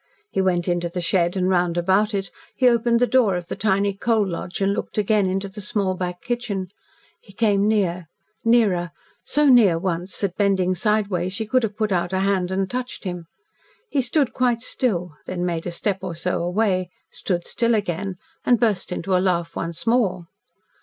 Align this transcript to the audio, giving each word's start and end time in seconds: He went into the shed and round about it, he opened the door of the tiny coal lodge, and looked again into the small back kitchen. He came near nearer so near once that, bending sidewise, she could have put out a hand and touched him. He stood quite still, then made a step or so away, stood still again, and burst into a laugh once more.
He 0.31 0.41
went 0.41 0.67
into 0.67 0.89
the 0.89 0.99
shed 0.99 1.37
and 1.37 1.47
round 1.47 1.77
about 1.77 2.15
it, 2.15 2.31
he 2.55 2.67
opened 2.67 2.99
the 2.99 3.05
door 3.05 3.35
of 3.35 3.49
the 3.49 3.55
tiny 3.55 3.93
coal 3.93 4.27
lodge, 4.27 4.59
and 4.59 4.73
looked 4.73 4.97
again 4.97 5.27
into 5.27 5.47
the 5.47 5.61
small 5.61 5.93
back 5.93 6.21
kitchen. 6.23 6.69
He 7.19 7.33
came 7.33 7.67
near 7.67 8.07
nearer 8.43 8.93
so 9.23 9.45
near 9.47 9.77
once 9.77 10.19
that, 10.21 10.35
bending 10.35 10.73
sidewise, 10.73 11.33
she 11.33 11.45
could 11.45 11.61
have 11.61 11.77
put 11.77 11.91
out 11.91 12.13
a 12.13 12.19
hand 12.21 12.49
and 12.49 12.67
touched 12.67 13.03
him. 13.03 13.27
He 13.91 14.01
stood 14.01 14.33
quite 14.33 14.61
still, 14.61 15.17
then 15.27 15.45
made 15.45 15.67
a 15.67 15.71
step 15.71 15.99
or 16.01 16.15
so 16.15 16.41
away, 16.41 16.89
stood 17.11 17.45
still 17.45 17.75
again, 17.75 18.15
and 18.43 18.59
burst 18.59 18.91
into 18.91 19.15
a 19.15 19.21
laugh 19.21 19.55
once 19.55 19.85
more. 19.85 20.25